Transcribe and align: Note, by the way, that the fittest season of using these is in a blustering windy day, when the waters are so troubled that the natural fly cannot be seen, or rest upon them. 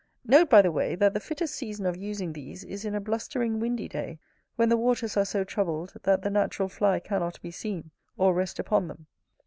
Note, 0.25 0.49
by 0.49 0.63
the 0.63 0.71
way, 0.71 0.95
that 0.95 1.13
the 1.13 1.19
fittest 1.19 1.53
season 1.53 1.85
of 1.85 1.95
using 1.95 2.33
these 2.33 2.63
is 2.63 2.85
in 2.85 2.95
a 2.95 2.99
blustering 2.99 3.59
windy 3.59 3.87
day, 3.87 4.17
when 4.55 4.67
the 4.67 4.75
waters 4.75 5.15
are 5.15 5.25
so 5.25 5.43
troubled 5.43 5.93
that 6.01 6.23
the 6.23 6.31
natural 6.31 6.69
fly 6.69 6.99
cannot 6.99 7.39
be 7.43 7.51
seen, 7.51 7.91
or 8.17 8.33
rest 8.33 8.57
upon 8.57 8.87
them. 8.87 9.05